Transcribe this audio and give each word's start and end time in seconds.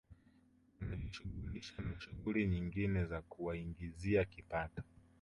Wanajishughulisha 0.81 1.81
na 1.81 1.99
shughuli 1.99 2.47
nyingine 2.47 3.05
za 3.05 3.21
kuwaingizia 3.21 4.25
kipato 4.25 4.83